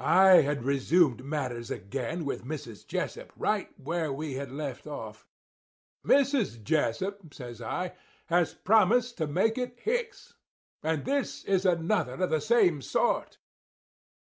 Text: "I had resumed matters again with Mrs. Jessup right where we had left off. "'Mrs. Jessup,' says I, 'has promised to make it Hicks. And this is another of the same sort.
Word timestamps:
"I 0.00 0.40
had 0.42 0.64
resumed 0.64 1.22
matters 1.24 1.70
again 1.70 2.24
with 2.24 2.42
Mrs. 2.44 2.84
Jessup 2.84 3.32
right 3.36 3.68
where 3.78 4.12
we 4.12 4.34
had 4.34 4.50
left 4.50 4.84
off. 4.88 5.28
"'Mrs. 6.04 6.60
Jessup,' 6.64 7.32
says 7.32 7.62
I, 7.62 7.92
'has 8.26 8.52
promised 8.52 9.16
to 9.18 9.28
make 9.28 9.56
it 9.58 9.78
Hicks. 9.78 10.34
And 10.82 11.04
this 11.04 11.44
is 11.44 11.64
another 11.64 12.14
of 12.14 12.30
the 12.30 12.40
same 12.40 12.82
sort. 12.82 13.38